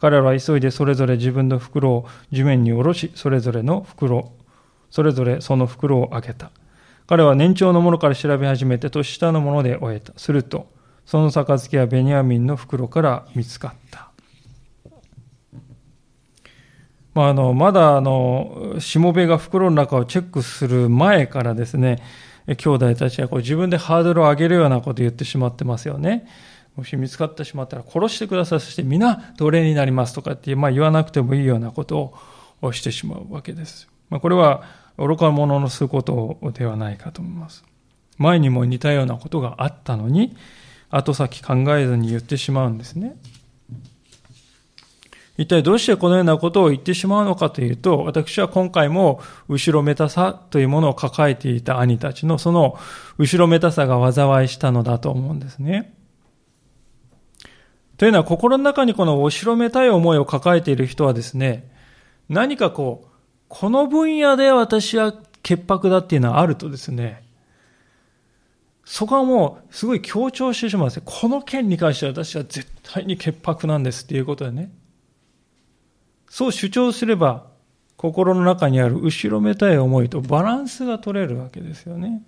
[0.00, 4.32] 彼らは急いでそれぞれ自分の袋を地面に下ろし、それぞれの袋、
[4.90, 6.52] それぞれその袋を開けた。
[7.08, 10.12] 彼は年長のものから調べ始めて年下のもので終えた。
[10.16, 10.70] すると、
[11.06, 14.10] その杯はベニヤミンの袋から見つかった。
[17.14, 22.00] まあ、あのまだあのしもべが袋の中をチェックする前からですね
[22.46, 26.28] 兄弟たちはこう自分でハードルを上げるようなことを言ってしまってますよね。
[26.76, 28.60] もし見つかってしまったら殺してください。
[28.60, 32.14] そして皆奴隷になりますとかって、まあ、言わなくてもいいようなこと
[32.62, 33.88] をしてしまうわけです。
[34.10, 34.62] まあ、これは
[34.98, 37.64] 愚か者のすることではないかと思います。
[38.18, 40.36] 前にも似たようなことがあったのに、
[40.90, 43.16] 後先考えずに言ってしまうんですね。
[45.38, 52.76] 一体どうしてこのようなことを言ってしまうのかというと、私は今回も後ろめたさというものを抱えていた兄たちのその
[53.18, 55.94] 後ろめたさが災いしたのだと思うんですね。
[57.98, 61.70] というのは心の中にこの後ろめたい思いを抱えている人はですね、
[62.28, 63.07] 何かこう、
[63.48, 67.22] この分野で私は潔白だっていうのはあるとですね、
[68.84, 71.02] そこはもうすごい強調してしまうんですよ。
[71.04, 74.70] この件に関しては私は絶対に潔白なんですっていうことでね。
[76.30, 77.46] そう主張すれば、
[77.96, 82.22] 心の中にある後ろめたい思いとバランスが取れるわけですよね。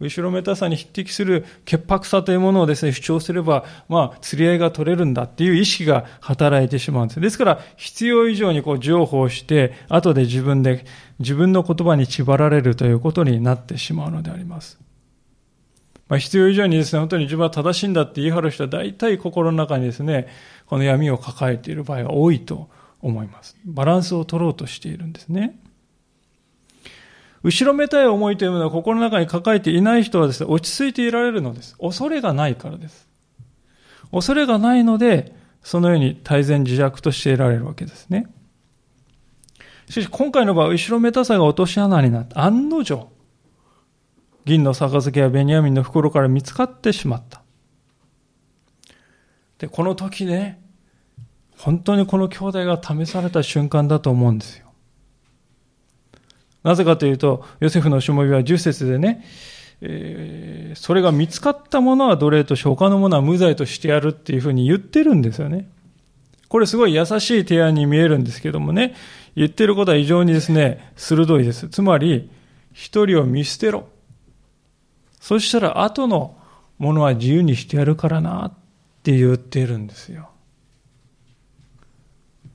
[0.00, 7.20] 後ろめたさに匹敵する潔白さというものをですね、主張すれば、まあ、釣り合いが取れるんだっていう意識が働いてしまうんです。
[7.20, 10.84] ですから、必要以上にこう、情報して、後で自分で、
[11.18, 14.78] 自分の言葉に縛られるということになってしまうのであります。
[16.08, 20.28] まあ、必要以上にですね、本当に自分は正しいんだって言い張る人は大体心の中にですね、
[20.66, 22.68] この闇を抱えている場合が多いと
[23.02, 23.56] 思います。
[23.64, 25.58] バランスを取ろうとしているんですね。
[27.42, 31.76] 後ろめたい思いというものを心の中に抱えていない人はですね、落ち着いていられるのです。
[31.78, 33.08] 恐れがないからです。
[34.10, 38.26] 恐れがないので、そのように大然自弱としていられるわけですね。
[39.88, 43.08] しかし今回の場合、後ろめたさが落とし穴になって、案の定、
[44.44, 47.42] 銀の杯やベニヤミンの袋から見つかってしまった。
[49.58, 50.60] で、この時ね、
[51.56, 54.67] 本当にこの兄弟が試された瞬間だと思うんですよ。
[56.68, 59.24] なぜかというと、ヨセフのしもべは10節でね、
[59.80, 65.66] えー、それが見つかったものは奴隷とし、他のものは無罪としてやるっていうふうに言ってるんですよね。
[66.48, 68.94] これすごい優しい提案に見えるんですけどもね、
[69.34, 71.70] 言ってることは非常にですね、鋭いです。
[71.70, 72.28] つまり、
[72.74, 73.88] 一人を見捨てろ。
[75.22, 76.36] そしたら後の
[76.76, 78.52] ものは自由にしてやるからなっ
[79.02, 80.28] て言ってるんですよ。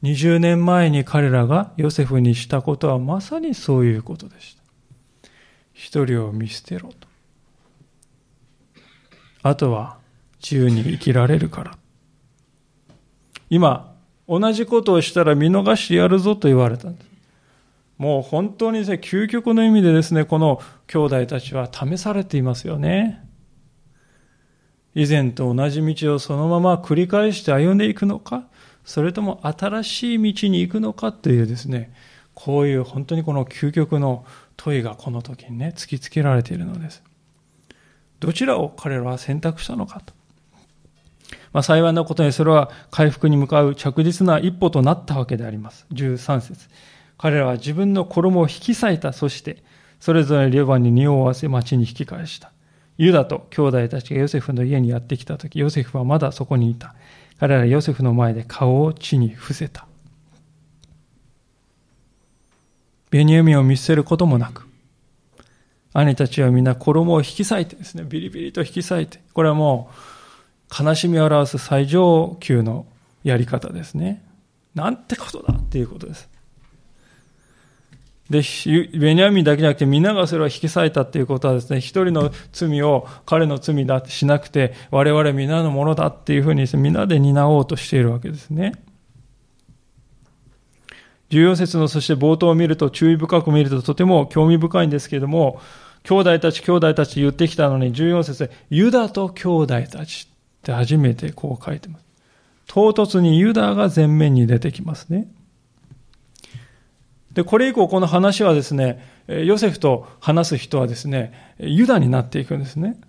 [0.03, 4.63] 20年前に彼らがヨセフにしたことはまさにそういうことでした。
[5.73, 7.07] 一人を見捨てろと。
[9.41, 9.97] あとは
[10.41, 11.77] 自由に生きられるから。
[13.49, 13.95] 今、
[14.27, 17.07] 同じことをしたら見逃してやるぞと言われたんです。
[17.97, 23.23] もう本当にですね、究極の意味でですね、この兄弟たちは試されていますよね。
[24.95, 28.47] 以前と同じ道をそのまま繰り返して歩んでいくのか、
[28.85, 31.93] それとも新しい道に行くのかというですね、
[32.33, 34.25] こういう本当にこの究極の
[34.57, 37.03] 問いがこの時にね、突きつけられているのです。
[38.19, 40.13] どちらを彼らは選択したのかと。
[41.51, 45.85] まあ、幸いなことにそれは回復に向かう着実な一歩となったわけであります。
[45.93, 46.67] 13節
[47.17, 49.13] 彼らは自分の衣を引き裂いた。
[49.13, 49.63] そして、
[49.99, 52.51] それぞれレバに匂を合わせ町に引き返した。
[52.97, 56.95] ユダと兄弟たちがヨセフの家にやってきたとき、ヨセフはまだそこにいた。
[57.43, 59.85] 彼らヨセフの前で顔を地に伏せた。
[63.09, 64.65] ベニヤミンを見捨てることもなく、
[65.91, 69.91] 兄たちはみんな衣を引き裂いてですね、ビリビリと引き裂いて、これはも
[70.71, 72.85] う悲しみを表す最上級の
[73.25, 74.23] やり方ですね。
[74.73, 76.29] なんてことだっていうことです。
[78.29, 78.41] で、
[78.97, 88.73] ベニヤミンだけじゃなくて、皆がそれを引き裂いたっていうことはですね、一人の罪を彼の罪だってしなくて、我々皆のものだっていうふうに皆で担おうとしているわけですね。
[91.31, 95.59] 14節のそして冒頭を見ると、注意深く見るととても興味深いんですけれども、
[96.03, 102.05] 兄弟たち、兄弟たち言ってきたのに、14節で、ユダと兄弟たちって初めてこう書いてます。
[102.67, 105.27] 唐突にユダが前面に出てきますね。
[107.33, 112.99] で、これ以降この話はですね、ヨセフと話す人はですね、ユダになっていくんですね。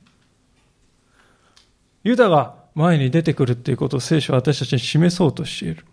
[2.02, 5.84] ユダが前に出てくるということを聖書は私たちに示そうとしている。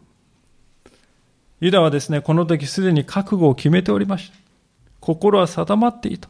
[1.59, 4.38] ユダはですね、この時すでに覚悟を決めておりました。
[4.99, 6.29] 心は定まっていた。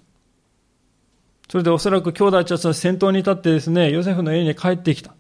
[1.49, 5.13] それでおそらく兄弟たちは先頭に立ってですね、ヨセフの家に帰ってきた。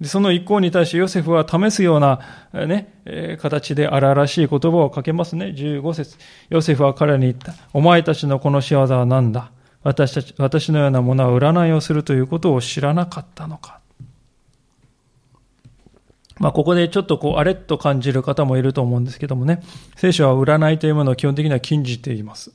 [0.00, 2.20] でその一行に対してヨセフは試すような、
[2.52, 5.54] ね、形で荒々しい言葉をかけますね。
[5.56, 6.16] 15節
[6.50, 7.54] ヨセフは彼に言った。
[7.72, 9.50] お前たちのこの仕業は何だ？
[9.84, 13.80] 私たち、私のようなものは占いをするということを知らなかったのか。
[16.38, 19.62] まあ、ここでちょっとこう、あれっと感じる方もいると思うんですけどもね。
[19.96, 22.50] 聖書は占いというものを基本的には禁じています。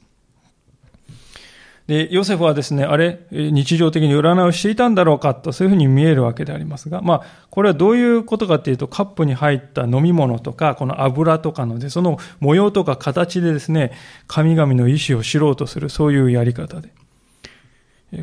[1.90, 13.92] で、ヨセフはですね、あれ、日常的に占いをしていたんだろうかと、そういうふうに見えるわけでありますが、まあ、これはどういうことかっていうと、カップに入った飲み物とか、この油とかので、その模様とか形でですね、
[14.28, 16.90] 神々の意志を知ろうとする、そういうやり方で。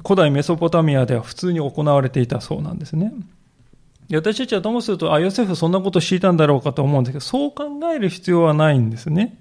[0.05, 3.13] 古代メソポタミアでは普通に行われていたそうなんですね。
[4.13, 9.37] 私たちはともすると、あ、ヨセフそんなことしていたんだろうかと思うんですけど、そう考える必要はないんですね。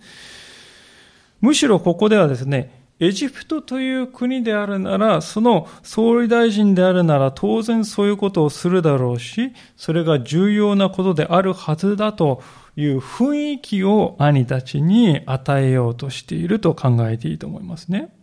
[1.42, 12.42] むしろここではですね、エジプトという国であるなら、その総理大臣であるなら当然そういうことをするだろうし、それが重要なことであるはずだと
[12.78, 18.16] いう雰囲気を兄たちに与えようとしていると考えていいと思いますね。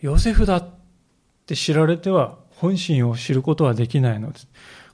[0.00, 0.68] ヨセフだっ
[1.46, 4.48] て知られては本心を知ることはできないのです。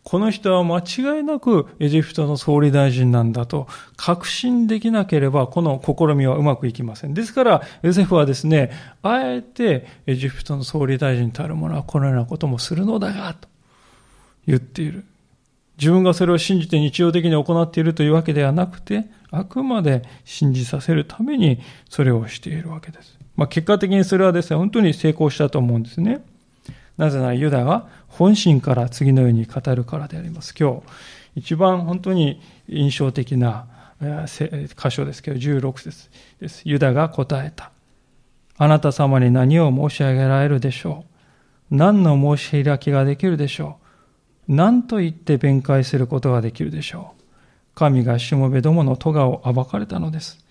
[0.05, 7.15] この人は間違いなくエジプトの総理大臣なんだと確信できなければこの試みはうまくいきません。
[7.15, 8.73] ですから、ヨセフはですね、
[9.03, 13.49] あえてエジプトの総理大臣たる者はこのようなこともするのだが、と
[14.47, 15.05] 言っている。
[15.79, 23.19] 自分がそれを信じて日常的に行っているというわけではなくて、あくまで信じさせるためにそれをしているわけです。
[23.37, 26.23] まあ、結果的にそれはですね、本当に成功したと思うんですね。
[26.97, 30.55] なぜならユダが本心から次のように語るからであります。
[30.59, 30.83] 今日、
[31.37, 33.67] 一番本当に印象的な
[34.01, 36.63] 箇所ですけど、16節です。
[36.65, 37.71] ユダが答えた。
[38.59, 41.05] あなた様に何を申し上げられるでしょ
[41.71, 41.77] う？
[41.77, 43.79] 何の申し開きができるでしょ
[44.49, 44.55] う？
[44.55, 47.23] 何と言って弁解することができるでしょう？
[47.75, 50.45] 神がしもべどもの咎を暴かれたのです。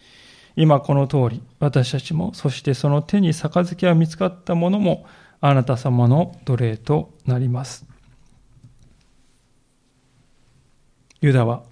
[0.56, 5.06] 今この通り、私たちも、そしてその手に杯が見つかったものも、
[5.42, 7.86] あなた様の奴隷となります。
[11.20, 11.64] ユダは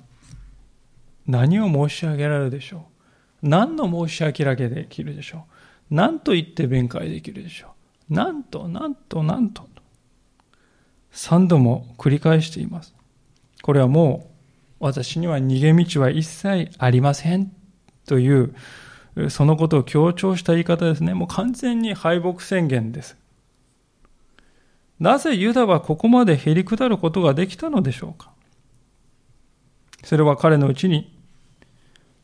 [1.28, 2.88] 何を申し上げられるでしょ
[3.43, 3.47] う？
[3.47, 5.45] 何の申し上げられできるでしょ
[5.91, 5.93] う？
[5.95, 7.74] 何と言って弁解できるでしょ
[8.09, 8.13] う？
[8.13, 9.70] なんと、なんと、なんと。
[11.11, 12.93] 三度も繰り返しています。
[13.61, 14.32] これはも
[14.80, 17.51] う私には逃げ道は一切ありません
[18.05, 18.55] という、
[19.30, 21.13] そのことを強調した言い方ですね。
[21.13, 23.17] もう完全に敗北宣言です。
[25.00, 28.32] なぜユダはここまで減り下ることができたのでしょうか？
[30.04, 31.16] それは彼のうちに、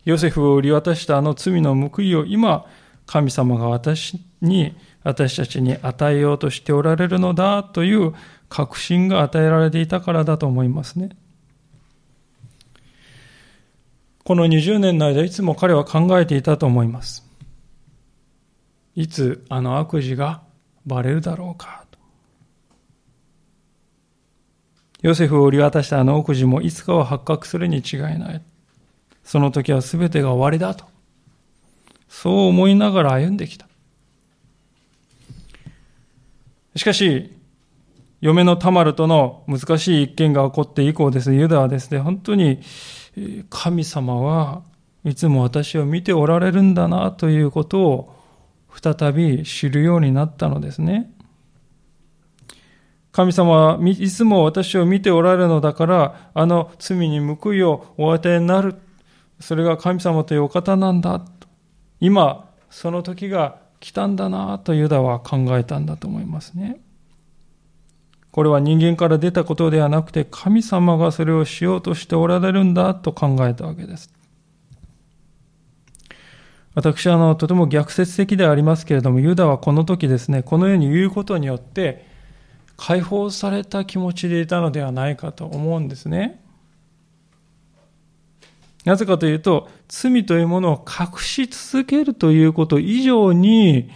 [0.04, 2.66] ヨセフを売り渡したあの罪の報いを今、
[3.06, 8.14] 神様が私に、私たちに与えようとしておられるのだという
[8.50, 11.10] 確信が与えられていたからだと思いますね。
[14.24, 17.24] この20年の間、いつも彼は考えていたと思います。
[18.96, 20.42] いつあの悪事が
[20.86, 22.00] バレるだろうかと。
[25.06, 28.42] ヨセフを売り渡したあの悪事もいつかは発覚するに違いない。
[29.24, 30.86] その時は全てが終わりだと。
[32.10, 33.68] そう思いながら歩んできた。
[36.76, 37.36] しかし、
[38.20, 42.62] 嫁のタマルとの難しい一件が起こって以降ですね、ユダはですね、本当に
[43.52, 44.64] 神様は
[45.04, 48.16] いつも私を見ておられるんだなということを
[48.74, 51.15] 再び知るようになったのですね。
[53.16, 58.76] 神様はいつも私を見ておられるのだから、あの罪に報いをお与えになる。
[59.40, 61.24] それが神様というお方なんだ。
[62.02, 66.82] 今、その時が来たんだなとユダは考えたんだと思いますね。
[68.32, 74.14] これは人間から出たことではなくて、神様がそれをしようとしておられるんだと考えたわけです。
[76.74, 82.14] 私はあのとても逆説的ではありますけれども、ユダはこの時ですね、このように言うことによって、
[82.78, 86.42] 解放された気持ちでいたのではないかと思うんですね。
[88.84, 93.90] なぜかというと、罪というものを隠し続けるということ以上に、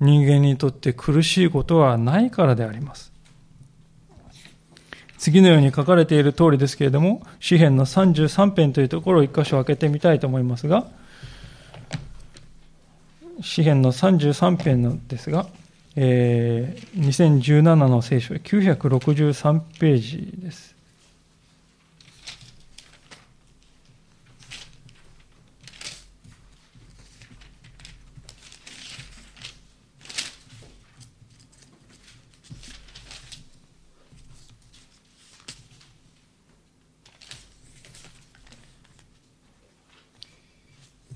[0.00, 3.12] 人間にとって苦しいことはないからであります。
[5.18, 10.86] 次のように書かれている通りですけれども、詩篇の33編というところを一箇所開けてみたいと思いますが、
[13.40, 15.46] 詩篇の33編のですが、
[15.94, 20.72] えー、2017の聖書963ページです。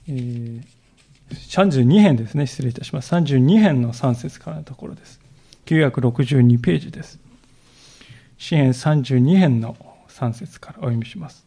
[0.08, 0.75] えー、
[1.30, 3.14] 32編ですね、失礼いたします。
[3.14, 5.20] 32編の3節からのところです。
[5.66, 7.18] 962ページです。
[8.38, 9.76] 詩編32編の
[10.08, 11.46] 3節からお読みします。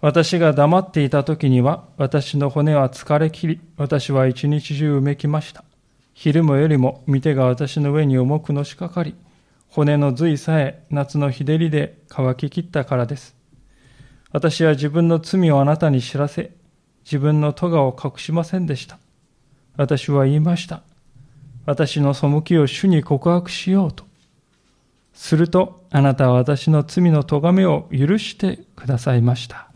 [0.00, 5.64] 私が黙っていた時には、私の骨は疲れ切り、私は一日中うめきました。
[6.12, 9.14] 昼もよりも、見てが私の上に重くのしかかり、
[9.68, 13.34] 骨の髄さえ夏の日照りで乾ききったからです。
[14.30, 16.52] 私は自分の罪をあなたに知らせ、
[17.04, 18.98] 自分の咎を隠しませんでした。
[19.76, 20.82] 私は言いました。
[21.66, 24.04] 私の背きを主に告白しようと。
[25.14, 29.68] すると、あなたは私の罪の咎めを許してくださいました。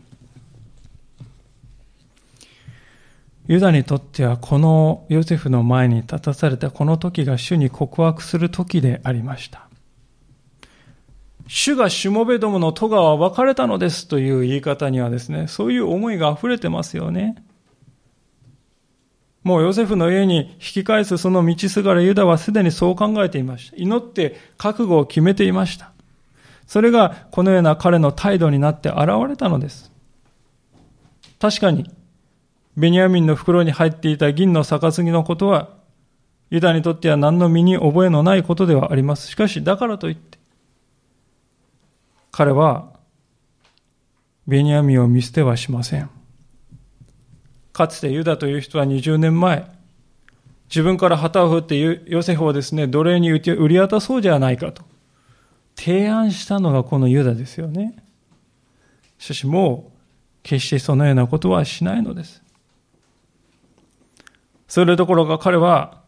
[3.47, 9.68] ユダにとってはこのヨセフの前に立たされたこの時が主に告白する時でありました。
[11.51, 17.43] 主がしもべどもの戸川は別れたのですという言い方にはですね、そういう思いが溢れてますよね。
[19.43, 23.77] もうヨセフの家に引き返すその道すがらユダはすでにそう考えていました。
[23.77, 25.91] 祈って覚悟を決めていました。
[26.67, 29.91] それがこのような彼の態度になって現れたのです。
[31.39, 31.89] 確かに、
[32.77, 35.69] ベニヤミンの袋に入っていた銀の杯のことは、
[36.51, 39.29] ユダにとっては何の身に覚えのないことではあります。
[39.29, 40.38] しかし、だからといって、
[42.39, 42.93] 彼は
[44.47, 46.09] ベニヤミンを見捨てはしません。
[47.73, 49.69] かつてユダという人は20年前、
[50.69, 54.83] 自分から旗を振ってヨセフをですね、奴隷に売り渡そうじゃないかと
[55.75, 58.01] 提案したのがこのユダですよね。
[59.17, 59.97] しかしもう
[60.41, 62.41] 決してそのようなことはしないのです。
[64.69, 66.03] それどころか彼は、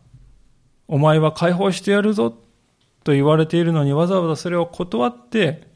[0.87, 2.33] お前は解放してやるぞ
[3.03, 5.69] と言われているのにわざわざそれを断って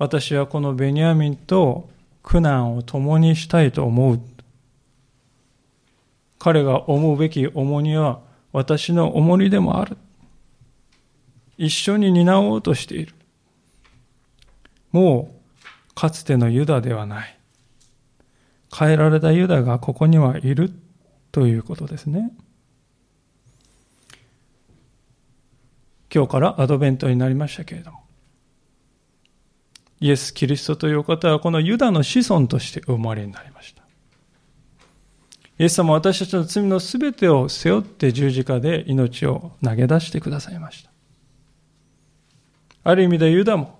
[0.00, 1.90] 私はこのベニヤミンと
[2.22, 4.20] 苦難を共にしたいと思う。
[6.38, 8.20] 彼が思うべき重荷は
[8.50, 9.98] 私の重荷でもある。
[11.58, 13.14] 一緒に担おうとしている。
[14.90, 17.38] もうかつてのユダではない。
[18.74, 20.72] 変えられたユダがここにはいる
[21.30, 22.32] ということですね。
[26.12, 28.00] 今日からアドベントになりましたけれども、
[30.00, 33.82] イエス・キリストという方はこのユダの子孫として生まれになりました。
[35.58, 40.90] イエス様は私たちの罪のすべてを背負って十字架で命を投げ出してくださいました。
[42.82, 43.78] ある意味でユダも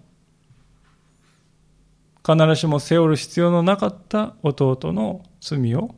[2.22, 5.94] 必ずしも背負う必要のなかった弟の罪を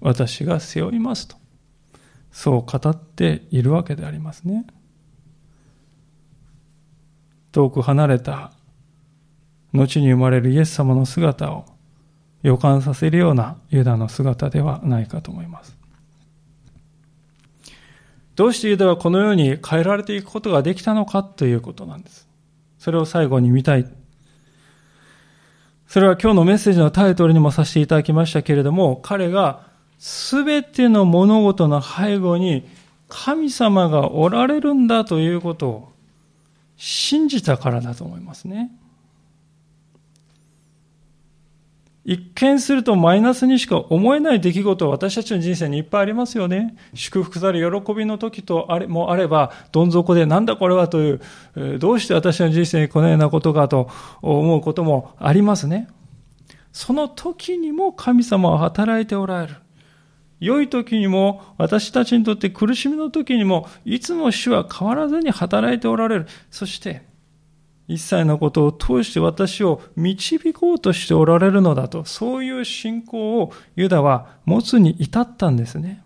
[0.00, 1.36] 私が背負いますと
[2.32, 4.66] そう語っているわけでありますね。
[7.52, 8.52] 遠く離れた
[9.72, 11.64] 後に生まれるイエス様の姿を
[12.42, 15.76] 予感させるようなユダの姿ではないかと思います。
[18.36, 22.28] どうしてユダはこのように変えられていくことができたのかということなんです。
[22.78, 23.86] それを最後に見たい。
[25.88, 29.66] それは今日のメッセージのタイトルにもさせていただきましたけれども、彼が
[29.98, 32.68] 全ての物事の背後に
[33.08, 35.92] 神様がおられるんだということを
[36.76, 38.70] 信じたからだと思いますね。
[42.08, 46.74] 一見するとマイナスにしか思えない出来事は私たちの人生にいっぱいありますよね。
[46.94, 53.90] 祝福され喜びの時とあれもあれば、どん底でなんだこれはという、どうして私の人生にこのようなことかと
[54.22, 55.86] 思うこともありますね。
[56.72, 59.56] その時にも神様は働いておられる。
[60.40, 66.26] 良い時にも、私たちにとって苦しみの時にも、いつも主は変わらずに働いておられる。
[66.50, 67.07] そして、
[67.88, 76.04] 一切のことを通して私を導こうとしておられるのだと、そういう信仰をユダは持つに至ったんですね。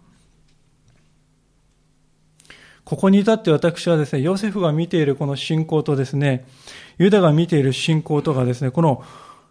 [2.85, 6.47] ここに至って私はですね、ヨセフが見ているこの信仰とですね、
[6.99, 9.05] ユダが見ている信仰とがですね、この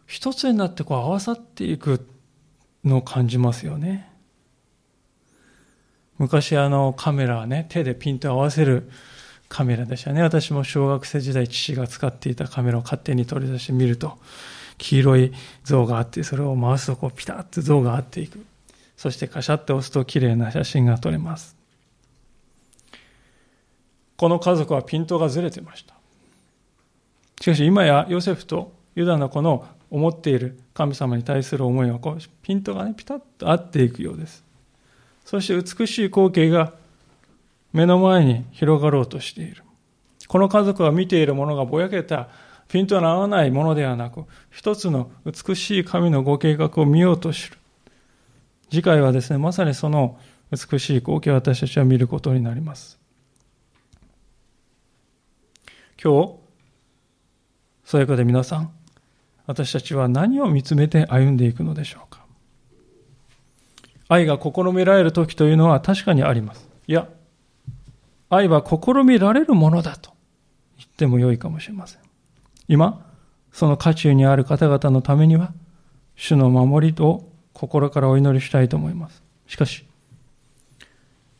[0.07, 2.07] 一つになってこう合わさっていく
[2.85, 4.09] のを感じますよね。
[6.17, 8.89] 昔あのカメラはね、手でピント合わせる
[9.51, 10.23] カメラでしたね。
[10.23, 14.17] 私も小学生時代父が使っていたカメラを勝手に取り出してみると、
[14.77, 15.33] 黄色い
[15.65, 18.43] 像があって、それを回すとこうピタッと像が合っていく。
[18.95, 21.57] そしてカシャッと押すと綺麗な写真が撮れます。
[24.15, 25.95] この家族はピントがずれてました。
[27.41, 34.45] しかし今やヨセフとユダの子の思っている神様に対する思いはこうピントがねピタッと合っていくようです。
[35.25, 36.73] そして美しい光景が
[37.73, 39.63] 目の前に広がろうとしている。
[40.27, 42.29] この家族が見ているものがぼやけた
[42.67, 47.57] ピントの合わないものではなく、一つの美しい神のご計画を見ようとする。
[48.69, 50.17] 次回はですね、まさにその
[50.51, 52.97] 美しい光景を私たちは見ることになります。
[56.01, 56.35] 今日、
[57.83, 58.71] そういうわけで皆さん、
[59.45, 62.25] 私たちは何を見つめて歩んでいくのでしょうか。
[64.07, 66.69] 愛が試みられる時というのは確かにあります。
[66.87, 67.09] いや、
[68.31, 70.11] 愛は試みられるものだと
[70.77, 72.01] 言ってもよいかもしれません。
[72.69, 73.05] 今、
[73.51, 75.51] その渦中にある方々のためには、
[76.15, 79.21] 主の守りを心からお祈りしたいと思います。
[79.47, 79.85] しかし、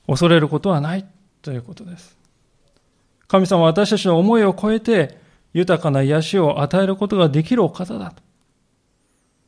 [0.06, 1.06] 恐れることはない
[1.42, 2.18] ということです。
[3.30, 5.18] 神様は私たちの思いを超えて
[5.54, 8.22] 豊かな癒しを与えることができるお方だと。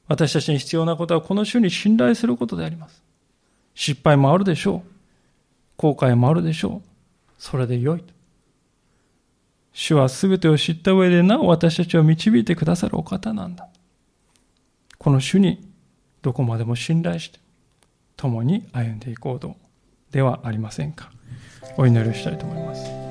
[0.07, 3.03] 私たちに必要なことはこの主に信頼することであります。
[3.75, 4.89] 失敗もあるでしょう。
[5.75, 6.92] 後悔もあるでしょう。
[7.43, 8.13] それでよいと。
[9.73, 13.67] 主は全てを知った上でなお私たちを導いてくださるお方なんだ。
[14.97, 15.69] この主に
[16.21, 17.39] どこまでも信頼して
[18.15, 19.57] 共に歩んでいこうと
[20.09, 21.11] ではありませんか。
[21.75, 23.02] お祈りをしたいと思います。